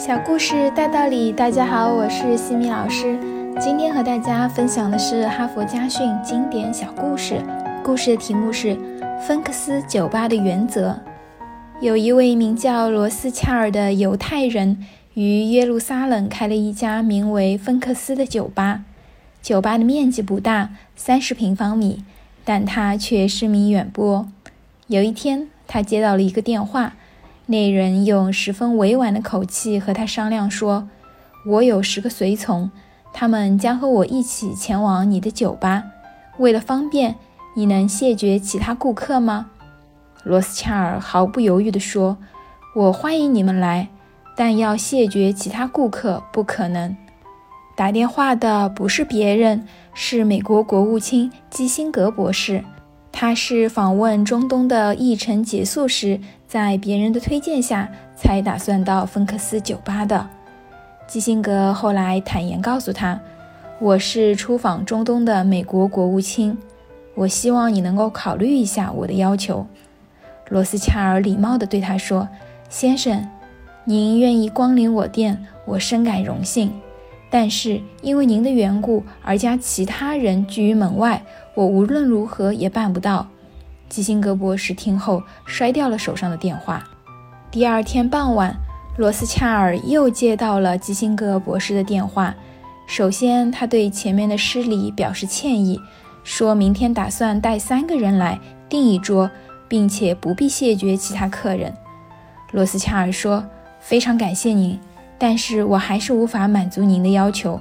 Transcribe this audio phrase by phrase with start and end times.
[0.00, 3.18] 小故事大道理，大家好，我是西米老师。
[3.60, 7.38] 今天和大家分享的是哈佛家训经典小故事。
[7.84, 8.68] 故事的题目是
[9.20, 10.92] 《芬克斯酒吧的原则》。
[11.82, 18.84] 有一位名叫罗斯恰尔的犹太人，于耶路撒冷开了一家名为芬克斯的酒吧。
[19.42, 22.02] 酒吧的面积不大，三十平方米，
[22.42, 24.26] 但他却声名远播。
[24.86, 26.94] 有一天，他接到了一个电话。
[27.50, 30.88] 那人用十分委婉的口气和他商量说
[31.44, 32.70] ：“我有十个随从，
[33.12, 35.82] 他们将和我一起前往你的酒吧。
[36.38, 37.16] 为了方便，
[37.56, 39.50] 你能谢绝其他顾客吗？”
[40.22, 42.18] 罗斯恰尔毫不犹豫地说
[42.76, 43.88] ：“我欢迎你们来，
[44.36, 46.96] 但要谢绝其他顾客不可能。”
[47.76, 52.62] 打电话的不是别人，是美国国务卿基辛格博士。
[53.12, 60.26] 他是访问中东的议程结束时，在别人的推荐下才打算到芬克斯酒吧的。
[61.06, 63.20] 基辛格后来坦言告诉他
[63.78, 66.56] ：“我是出访中东的美国国务卿，
[67.14, 69.66] 我希望你能够考虑一下我的要求。”
[70.48, 72.28] 罗斯恰尔礼貌地对他说
[72.70, 73.28] ：“先生，
[73.84, 76.72] 您愿意光临我店，我深感荣幸。”
[77.30, 81.22] 但是因为您的缘故而将其他人拒于门外，
[81.54, 83.26] 我无论如何也办不到。
[83.88, 86.84] 基辛格博士听后摔掉了手上的电话。
[87.50, 88.54] 第二天傍晚，
[88.96, 92.34] 罗斯恰尔又接到了基辛格博士的电话。
[92.86, 95.80] 首先，他对前面的失礼表示歉意，
[96.24, 99.30] 说明天打算带三个人来订一桌，
[99.68, 101.72] 并且不必谢绝其他客人。
[102.50, 103.44] 罗斯恰尔说
[103.80, 104.76] ：“非常感谢您。”
[105.20, 107.60] 但是我还是无法满足您的要求。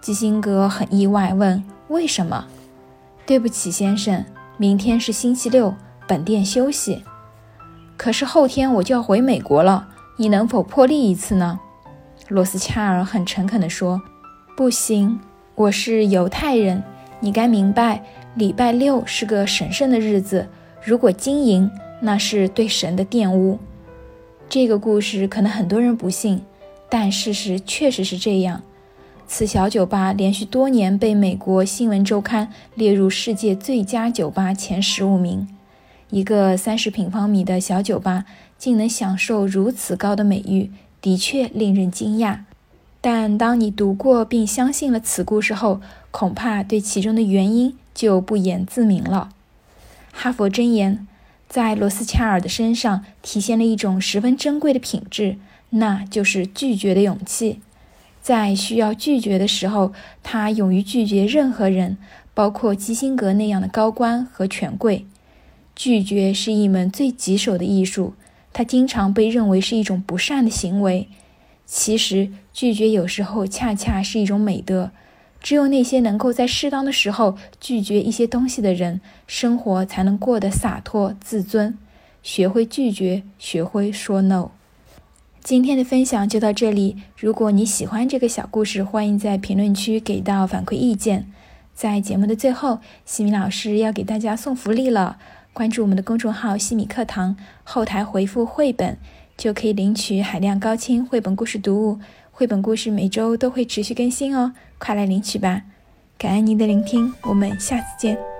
[0.00, 2.46] 基辛格很意外，问：“为什么
[3.26, 4.24] ？”“对不起，先生，
[4.56, 5.74] 明天是星期六，
[6.06, 7.02] 本店休息。
[7.96, 11.58] 可是后天我就要回美国了，你能否破例一次呢？”
[12.28, 14.00] 罗斯恰尔很诚恳地说
[14.56, 15.18] ：“不行，
[15.56, 16.80] 我是犹太人，
[17.18, 18.04] 你该明白，
[18.36, 20.48] 礼拜六是个神圣的日子，
[20.84, 21.68] 如果经营，
[22.00, 23.58] 那是对神的玷污。”
[24.48, 26.40] 这个故事可能很多人不信。
[26.94, 28.62] 但事实确实是这样，
[29.26, 35.48] 此小酒吧连续多年被美国新闻周刊列入世界最佳酒吧前十五名。
[36.10, 38.26] 一个三十平方米的小酒吧
[38.58, 40.70] 竟能享受如此高的美誉，
[41.00, 42.40] 的确令人惊讶。
[43.00, 49.30] 但当你读过并相信了此故事后，恐怕对其中的原因就不言自明了。
[50.12, 51.08] 哈佛箴言
[51.48, 55.38] 在罗斯恰尔的身上体现了一种十分珍贵的品质。
[55.74, 57.60] 那就是拒绝的勇气，
[58.20, 61.96] 在需要拒绝的时候，他勇于拒绝任何人，
[62.34, 65.06] 包括基辛格那样的高官和权贵。
[65.74, 68.12] 拒绝是一门最棘手的艺术，
[68.52, 71.08] 它经常被认为是一种不善的行为。
[71.64, 74.90] 其实，拒绝有时候恰恰是一种美德。
[75.40, 81.76] 只有那些能够在适当的时候拒绝一些东西的人，生活才能过得洒脱自尊。
[82.22, 84.50] 学会拒绝，学会说 no。
[85.44, 86.98] 今天的分享就到这里。
[87.16, 91.26] 如果你喜欢这个小故事，欢迎在评论区给到反馈意见。
[91.74, 95.18] 在节目的最后，西米老师要给大家送福利了。
[95.52, 98.96] 关注我们的公众号“西米课堂”，后台回复“绘本”，
[99.36, 101.98] 就可以领取海量高清绘本故事读物。
[102.30, 105.62] 绘本故事每周都会持续更新哦，快来领取吧！
[106.16, 108.31] 感恩您的聆听，我们下次见。